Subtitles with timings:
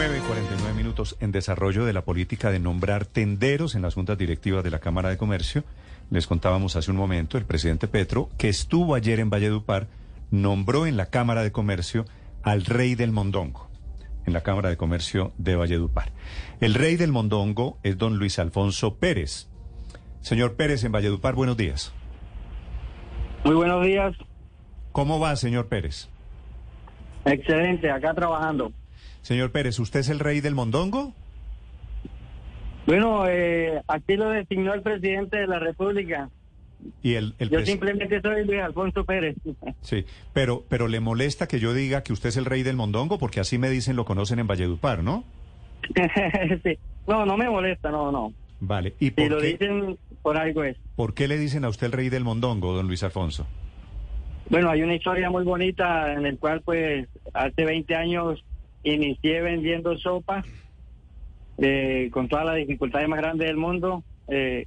[0.00, 4.70] 9.49 minutos en desarrollo de la política de nombrar tenderos en las juntas directivas de
[4.70, 5.62] la Cámara de Comercio.
[6.08, 9.88] Les contábamos hace un momento, el presidente Petro, que estuvo ayer en Valledupar,
[10.30, 12.06] nombró en la Cámara de Comercio
[12.42, 13.68] al rey del Mondongo,
[14.24, 16.12] en la Cámara de Comercio de Valledupar.
[16.62, 19.48] El rey del Mondongo es don Luis Alfonso Pérez.
[20.22, 21.92] Señor Pérez, en Valledupar, buenos días.
[23.44, 24.16] Muy buenos días.
[24.92, 26.08] ¿Cómo va, señor Pérez?
[27.26, 28.72] Excelente, acá trabajando.
[29.22, 31.12] Señor Pérez, ¿usted es el rey del mondongo?
[32.86, 36.30] Bueno, eh, aquí lo designó el presidente de la República.
[37.02, 39.36] Y el, yo simplemente soy Luis Alfonso Pérez.
[39.82, 43.18] Sí, pero, pero le molesta que yo diga que usted es el rey del mondongo,
[43.18, 45.24] porque así me dicen, lo conocen en Valledupar, ¿no?
[46.64, 46.78] sí.
[47.06, 48.32] No, no me molesta, no, no.
[48.60, 48.94] Vale.
[49.00, 50.76] ¿Y por si lo dicen, por algo es.
[50.96, 53.46] ¿Por qué le dicen a usted el rey del mondongo, don Luis Alfonso?
[54.50, 58.44] Bueno, hay una historia muy bonita en el cual, pues, hace 20 años
[58.82, 60.44] inicié vendiendo sopa
[61.58, 64.02] eh, con todas las dificultades más grandes del mundo.
[64.28, 64.66] Eh,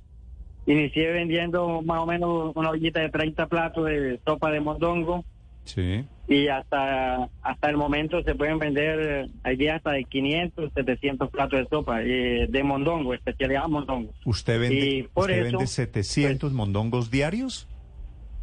[0.66, 5.26] inicié vendiendo más o menos una ollita de 30 platos de sopa de mondongo.
[5.66, 6.06] Sí.
[6.28, 11.60] Y hasta hasta el momento se pueden vender, hay días hasta de 500, 700 platos
[11.60, 14.14] de sopa eh, de mondongo, especialidad mondongo.
[14.26, 17.68] ¿Usted vende, ¿usted vende 700 pues, mondongos diarios?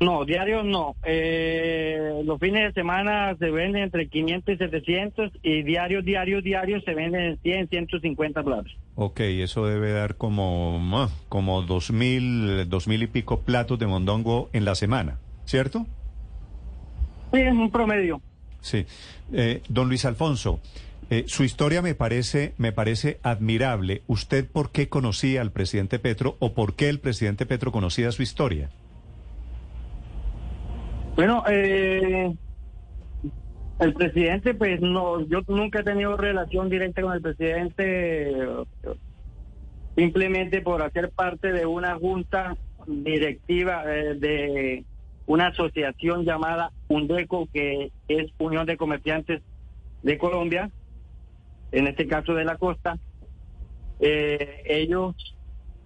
[0.01, 0.97] No, diarios no.
[1.05, 6.83] Eh, los fines de semana se venden entre 500 y 700 y diarios, diarios, diarios
[6.84, 8.75] se venden 100, 150 platos.
[8.95, 14.48] Ok, eso debe dar como, como dos mil, dos mil y pico platos de mondongo
[14.55, 15.87] en la semana, ¿cierto?
[17.32, 18.22] Sí, es un promedio.
[18.62, 18.87] Sí.
[19.34, 20.61] Eh, don Luis Alfonso,
[21.11, 24.03] eh, su historia me parece, me parece admirable.
[24.06, 28.22] ¿Usted por qué conocía al presidente Petro o por qué el presidente Petro conocía su
[28.22, 28.71] historia?
[31.16, 32.34] Bueno, eh,
[33.81, 38.34] el presidente, pues no, yo nunca he tenido relación directa con el presidente,
[39.97, 42.56] simplemente por hacer parte de una junta
[42.87, 44.84] directiva eh, de
[45.26, 49.43] una asociación llamada UNDECO, que es Unión de Comerciantes
[50.03, 50.70] de Colombia,
[51.72, 52.99] en este caso de la costa.
[54.00, 55.15] Eh, ellos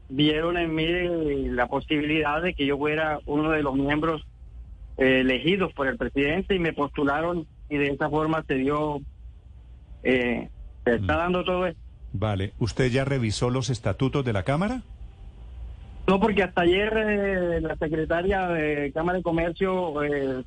[0.08, 0.86] vieron en mí
[1.48, 4.26] la posibilidad de que yo fuera uno de los miembros
[4.96, 9.00] eh, elegidos por el presidente y me postularon y de esa forma se dio,
[10.02, 10.48] eh,
[10.84, 11.18] se está mm.
[11.18, 11.80] dando todo esto.
[12.12, 14.82] Vale, ¿usted ya revisó los estatutos de la Cámara?
[16.06, 19.94] No, porque hasta ayer eh, la secretaria de Cámara de Comercio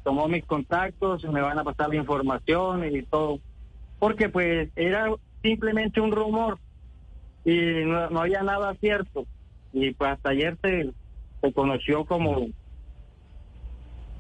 [0.03, 3.40] tomó mis contactos, y me van a pasar la información y todo,
[4.00, 6.59] porque pues era simplemente un rumor
[7.44, 9.25] y no, había nada cierto.
[9.74, 10.91] Y pues hasta ayer se,
[11.41, 12.47] se conoció como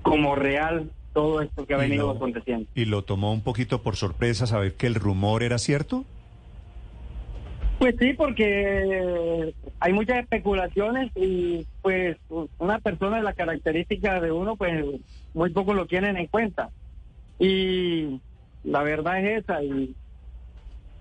[0.09, 2.67] como real todo esto que ha venido aconteciendo.
[2.75, 6.05] ¿Y lo tomó un poquito por sorpresa saber que el rumor era cierto?
[7.79, 12.17] Pues sí, porque hay muchas especulaciones y pues
[12.57, 14.83] una persona de la característica de uno, pues
[15.33, 16.69] muy poco lo tienen en cuenta.
[17.39, 18.19] Y
[18.63, 19.95] la verdad es esa y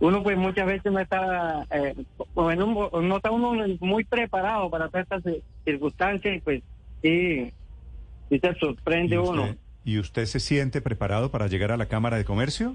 [0.00, 1.94] uno pues muchas veces no está, eh,
[2.34, 5.22] no está uno muy preparado para todas estas
[5.64, 6.62] circunstancias y pues
[7.00, 7.52] sí
[8.30, 9.54] y se sorprende uno.
[9.84, 12.74] ¿Y usted se siente preparado para llegar a la Cámara de Comercio?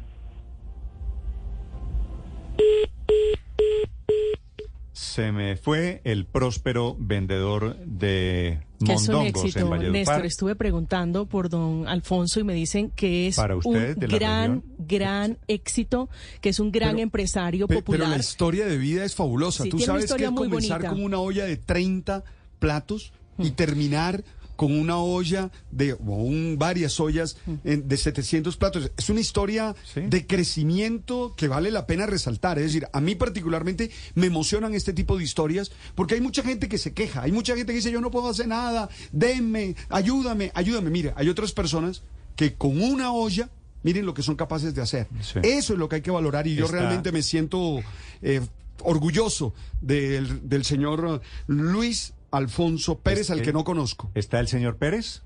[4.93, 10.25] Se me fue el próspero vendedor de que es un éxito, Néstor.
[10.25, 16.49] Estuve preguntando por don Alfonso y me dicen que es un gran, gran éxito, que
[16.49, 17.99] es un gran empresario popular.
[17.99, 19.65] Pero la historia de vida es fabulosa.
[19.65, 22.23] Tú sabes que comenzar como una olla de 30
[22.59, 23.55] platos y mm.
[23.55, 24.23] terminar
[24.61, 28.91] con una olla de, o varias ollas de 700 platos.
[28.95, 32.59] Es una historia de crecimiento que vale la pena resaltar.
[32.59, 36.69] Es decir, a mí particularmente me emocionan este tipo de historias porque hay mucha gente
[36.69, 40.51] que se queja, hay mucha gente que dice yo no puedo hacer nada, denme, ayúdame,
[40.53, 40.91] ayúdame.
[40.91, 42.03] Mire, hay otras personas
[42.35, 43.49] que con una olla
[43.81, 45.07] miren lo que son capaces de hacer.
[45.41, 47.79] Eso es lo que hay que valorar y yo realmente me siento
[48.21, 48.41] eh,
[48.83, 54.09] orgulloso del, del señor Luis Alfonso Pérez, al que no conozco.
[54.15, 55.23] ¿Está el señor Pérez?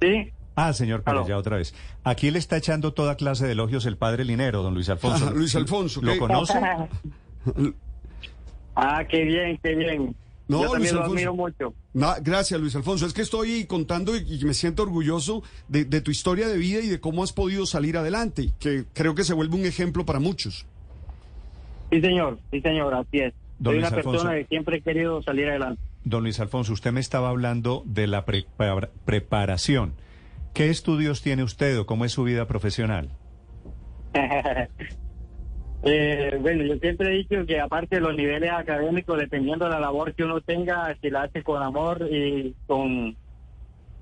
[0.00, 0.32] Sí.
[0.56, 1.74] Ah, señor Pérez, ya otra vez.
[2.04, 5.30] Aquí le está echando toda clase de elogios el padre Linero, don Luis Alfonso.
[5.30, 6.00] Luis Alfonso.
[6.02, 6.54] ¿Lo conoce?
[8.76, 10.16] ah, qué bien, qué bien.
[10.46, 11.74] No, Yo también lo admiro mucho.
[11.92, 13.06] gracias, Luis Alfonso.
[13.06, 17.00] Es que estoy contando y, me siento orgulloso de, tu historia de vida y de
[17.00, 20.66] cómo has podido salir adelante, que creo que se vuelve un ejemplo para muchos.
[21.90, 23.34] Sí, señor, sí, señor, así es.
[23.64, 25.80] Soy una persona que siempre he querido salir adelante.
[26.04, 29.94] Don Luis Alfonso, usted me estaba hablando de la preparación.
[30.52, 33.10] ¿Qué estudios tiene usted o cómo es su vida profesional?
[35.86, 39.80] Eh, bueno, yo siempre he dicho que aparte de los niveles académicos, dependiendo de la
[39.80, 43.14] labor que uno tenga, si la hace con amor y con,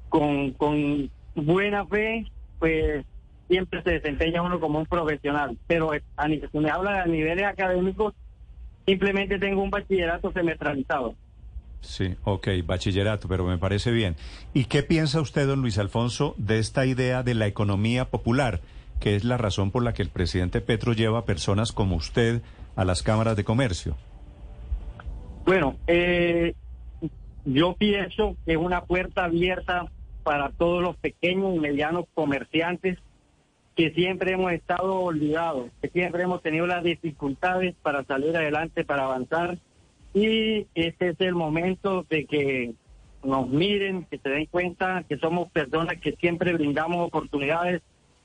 [0.09, 2.25] con, con buena fe,
[2.61, 3.05] pues
[3.49, 5.59] siempre se desempeña uno como un profesional.
[5.67, 8.15] Pero a, si me habla de niveles académicos,
[8.87, 11.15] simplemente tengo un bachillerato semestralizado.
[11.81, 14.15] Sí, ok, bachillerato, pero me parece bien.
[14.55, 18.61] ¿Y qué piensa usted, don Luis Alfonso, de esta idea de la economía popular?
[19.03, 22.41] que es la razón por la que el presidente Petro lleva a personas como usted
[22.77, 23.97] a las cámaras de comercio?
[25.45, 26.55] Bueno, eh,
[27.45, 29.87] yo pienso que es una puerta abierta
[30.23, 32.97] para todos los pequeños y medianos comerciantes
[33.77, 39.05] que siempre hemos estado olvidados, que siempre hemos tenido las dificultades para salir adelante, para
[39.05, 39.59] avanzar.
[40.15, 42.75] Y este es el momento de que
[43.25, 47.83] nos miren, que se den cuenta que somos personas que siempre brindamos oportunidades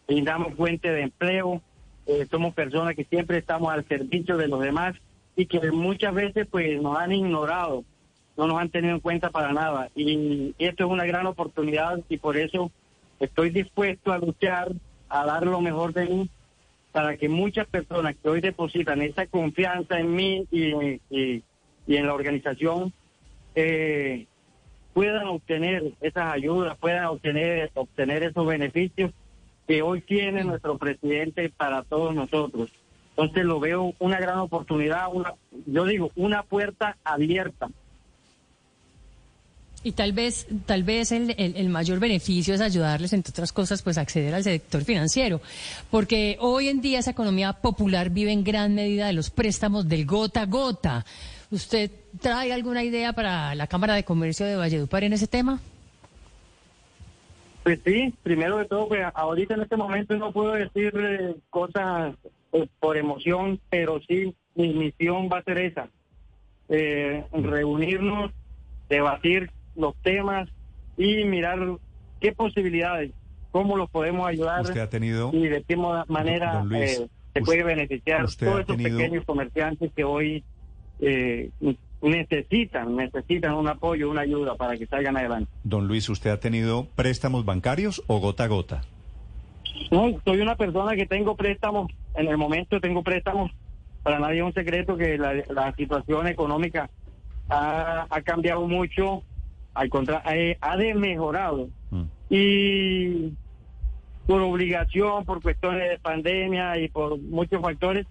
[0.07, 1.61] brindamos fuente de empleo,
[2.05, 4.95] eh, somos personas que siempre estamos al servicio de los demás
[5.35, 7.83] y que muchas veces pues nos han ignorado,
[8.37, 9.89] no nos han tenido en cuenta para nada.
[9.95, 12.71] Y esto es una gran oportunidad y por eso
[13.19, 14.71] estoy dispuesto a luchar,
[15.09, 16.29] a dar lo mejor de mí
[16.91, 21.43] para que muchas personas que hoy depositan esa confianza en mí y, y,
[21.87, 22.91] en la organización
[23.55, 24.25] eh,
[24.93, 29.11] puedan obtener esas ayudas, puedan obtener, obtener esos beneficios
[29.67, 32.71] que hoy tiene nuestro presidente para todos nosotros.
[33.11, 35.33] Entonces lo veo una gran oportunidad, una,
[35.65, 37.69] yo digo, una puerta abierta.
[39.83, 44.33] Y tal vez, tal vez el, mayor beneficio es ayudarles, entre otras cosas, pues acceder
[44.33, 45.39] al sector financiero,
[45.91, 50.05] porque hoy en día esa economía popular vive en gran medida de los préstamos del
[50.05, 51.05] gota a gota.
[51.51, 55.61] ¿Usted trae alguna idea para la Cámara de Comercio de Valledupar en ese tema?
[57.63, 62.15] Pues sí, primero de todo, pues ahorita en este momento no puedo decir eh, cosas
[62.49, 65.89] pues, por emoción, pero sí, mi misión va a ser esa,
[66.69, 68.31] eh, reunirnos,
[68.89, 70.49] debatir los temas
[70.97, 71.59] y mirar
[72.19, 73.11] qué posibilidades,
[73.51, 74.65] cómo los podemos ayudar
[75.31, 75.77] y de qué
[76.07, 80.43] manera eh, se puede beneficiar todos esos pequeños comerciantes que hoy
[80.99, 81.51] eh,
[82.01, 85.49] necesitan, necesitan un apoyo, una ayuda para que salgan adelante.
[85.63, 88.81] Don Luis, ¿usted ha tenido préstamos bancarios o gota a gota?
[89.91, 93.51] No, soy una persona que tengo préstamos, en el momento tengo préstamos,
[94.03, 96.89] para nadie es un secreto que la, situación económica
[97.49, 99.23] ha, cambiado mucho,
[99.77, 101.69] al contrario, eh, ha desmejorado.
[101.91, 102.03] Mm.
[102.31, 103.33] Y
[104.25, 108.07] por obligación, por cuestiones de pandemia y por muchos factores,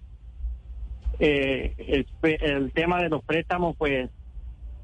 [1.19, 1.75] eh,
[2.23, 4.09] el, tema de los préstamos, pues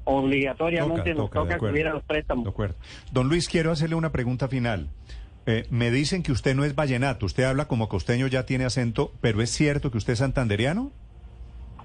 [0.03, 2.43] obligatoriamente nos toca, acudir a los préstamos.
[2.43, 2.75] De acuerdo.
[3.13, 4.89] Don Luis, quiero hacerle una pregunta final.
[5.45, 9.13] Eh, me dicen que usted no es vallenato, usted habla como costeño, ya tiene acento,
[9.21, 10.91] pero ¿es cierto que usted es santanderiano?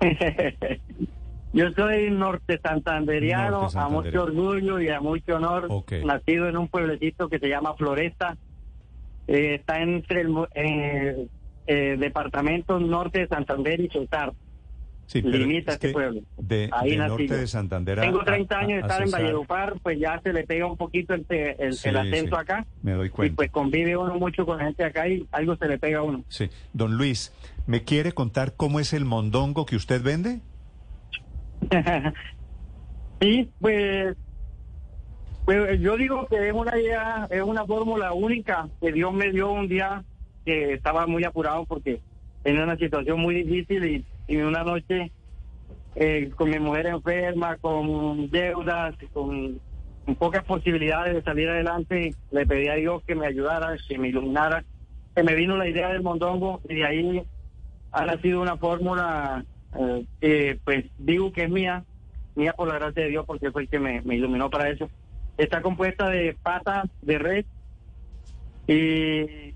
[1.53, 5.69] Yo soy norte santanderiano, a mucho orgullo y a mucho honor,
[6.05, 8.37] nacido en un pueblecito que se llama Floresta,
[9.27, 11.27] eh, está entre el, eh,
[11.67, 14.33] eh, departamento norte de Santander y Sotar.
[15.07, 16.21] Sí, limita este pueblo.
[16.37, 17.99] De, Ahí norte de Santander.
[17.99, 21.25] Tengo 30 años de estar en Valledupar, pues ya se le pega un poquito el,
[21.31, 22.67] el, acento acá.
[22.83, 23.33] Me doy cuenta.
[23.33, 26.03] Y pues convive uno mucho con la gente acá y algo se le pega a
[26.03, 26.25] uno.
[26.29, 26.51] Sí.
[26.75, 27.33] Don Luis,
[27.67, 30.41] ¿me quiere contar cómo es el mondongo que usted vende?
[33.21, 34.17] sí, pues,
[35.45, 39.51] pues yo digo que es una idea, es una fórmula única que Dios me dio
[39.51, 40.05] un día
[40.45, 42.01] que estaba muy apurado porque
[42.43, 45.11] tenía una situación muy difícil y, una noche
[45.97, 49.59] eh, con mi mujer enferma, con deudas, con,
[50.19, 54.65] pocas posibilidades de salir adelante, le pedí a Dios que me ayudara, que me iluminara,
[55.15, 57.23] que me vino la idea del mondongo y de ahí
[57.93, 59.45] ha nacido una fórmula
[59.77, 61.85] eh, que pues digo que es mía,
[62.35, 64.89] mía por la gracia de Dios porque fue el que me, me iluminó para eso.
[65.37, 67.45] Está compuesta de patas de red
[68.67, 69.55] y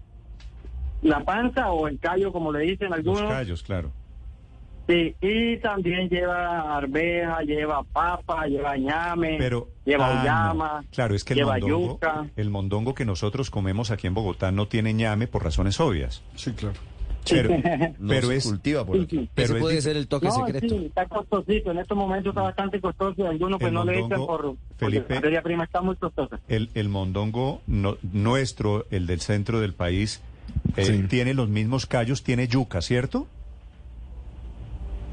[1.03, 3.23] la panza o el callo, como le dicen algunos.
[3.23, 3.93] Los callos, claro.
[4.89, 9.39] Sí, y también lleva arveja, lleva papa, lleva ñame,
[9.85, 12.01] lleva ah, llama, claro, es que el mondongo,
[12.35, 16.23] el mondongo que nosotros comemos aquí en Bogotá no tiene ñame por razones obvias.
[16.35, 16.75] Sí, claro.
[17.29, 17.51] Pero,
[18.09, 18.99] pero es cultiva por
[19.35, 20.69] Pero puede ser el toque secreto.
[20.69, 21.71] Sí, está costosito.
[21.71, 23.29] En estos momentos está bastante costoso.
[23.29, 26.41] Algunos pues no le echan por Felipe, la materia prima está muy costosa.
[26.49, 30.21] El, el mondongo nuestro, el del centro del país,
[30.77, 33.27] eh, tiene los mismos callos, tiene yuca, ¿cierto?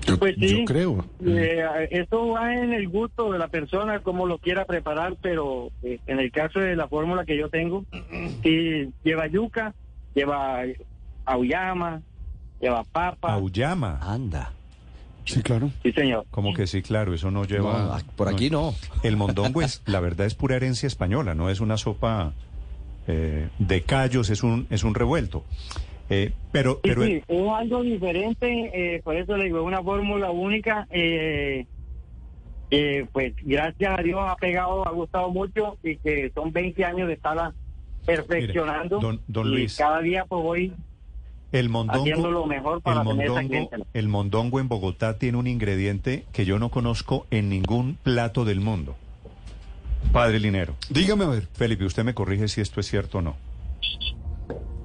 [0.07, 1.05] Yo, pues sí, creo.
[1.25, 5.99] Eh, eso va en el gusto de la persona, como lo quiera preparar, pero eh,
[6.07, 7.85] en el caso de la fórmula que yo tengo,
[8.41, 9.75] sí lleva yuca,
[10.15, 10.63] lleva
[11.29, 12.01] auyama,
[12.59, 13.33] lleva papa.
[13.33, 13.99] Auyama.
[14.01, 14.53] Anda.
[15.25, 15.71] Sí, claro.
[15.83, 16.25] Sí, señor.
[16.31, 17.99] Como que sí, claro, eso no lleva...
[18.15, 18.73] por aquí no.
[19.03, 22.33] El mondongo es, la verdad, es pura herencia española, no es una sopa
[23.07, 25.43] eh, de callos, es un, es un revuelto.
[26.09, 30.87] Eh, pero, pero sí, es algo diferente, eh, por eso le digo, una fórmula única.
[30.89, 31.67] Eh,
[33.11, 37.13] pues gracias a Dios ha pegado, ha gustado mucho y que son 20 años de
[37.15, 37.53] estarla
[38.05, 38.99] perfeccionando.
[39.27, 40.73] don, Luis, y cada día pues voy
[41.51, 46.25] el mondongo, haciendo lo mejor para el mondongo, el mondongo en Bogotá tiene un ingrediente
[46.31, 48.95] que yo no conozco en ningún plato del mundo.
[50.11, 50.75] Padre Linero.
[50.89, 51.47] Dígame a ver.
[51.53, 53.35] Felipe, usted me corrige si esto es cierto o no.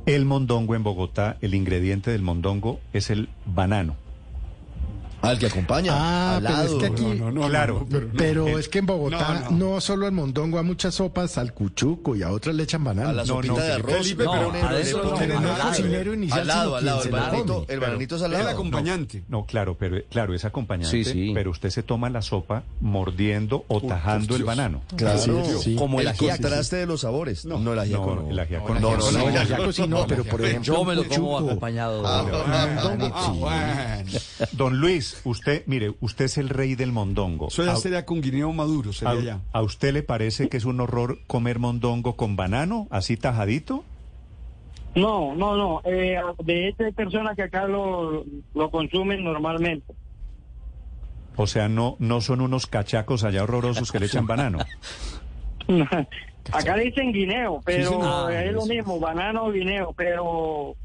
[0.06, 3.96] El mondongo en Bogotá, el ingrediente del mondongo es el banano.
[5.24, 5.92] Al que acompaña.
[5.94, 7.20] Ah, pero es que aquí.
[7.48, 7.86] claro.
[8.16, 12.22] pero, es que en Bogotá no, solo el mondongo, a muchas sopas, al cuchuco y
[12.22, 13.08] a otras le echan banano.
[13.08, 13.94] A la sopita de arroz.
[13.94, 16.40] Felipe, pero a eso no, cocinero inicial.
[16.40, 17.02] Al lado, al lado.
[17.02, 18.42] El bananito, el bananito es al lado.
[18.44, 19.24] el acompañante.
[19.28, 21.04] No, claro, pero claro, es acompañante.
[21.04, 21.32] Sí, sí.
[21.34, 24.82] Pero usted se toma la sopa mordiendo o tajando el banano.
[24.96, 25.42] Claro.
[25.76, 27.44] Como el contraste de los sabores.
[27.44, 28.30] No, el ajiaco no.
[28.30, 28.96] El ajiaco no.
[28.96, 30.74] No, no, el ajiaco sí no, pero por ejemplo.
[30.74, 32.02] Yo me lo como acompañado.
[34.52, 37.48] Don Luis usted, mire, usted es el rey del mondongo.
[37.48, 39.40] Eso ya sería con guineo maduro, sería a, ya.
[39.52, 43.84] ¿A usted le parece que es un horror comer mondongo con banano, así tajadito?
[44.94, 45.80] No, no, no.
[45.84, 49.92] Eh, de hecho, hay personas que acá lo, lo consumen normalmente.
[51.36, 54.58] O sea, no, no son unos cachacos allá horrorosos que le echan banano.
[56.52, 60.76] acá le dicen guineo, pero es lo mismo, banano o guineo, pero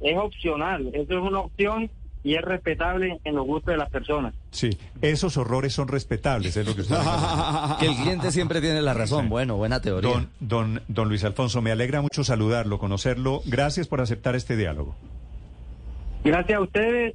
[0.00, 0.88] es opcional.
[0.92, 1.90] Eso es una opción
[2.26, 4.34] y es respetable en los gustos de las personas.
[4.50, 6.96] Sí, esos horrores son respetables, es lo que usted
[7.78, 9.28] Que el cliente siempre tiene la razón.
[9.28, 10.10] Bueno, buena teoría.
[10.10, 13.42] Don, don, don Luis Alfonso, me alegra mucho saludarlo, conocerlo.
[13.44, 14.96] Gracias por aceptar este diálogo.
[16.24, 17.14] Gracias a ustedes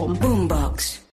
[0.07, 1.01] Boombox.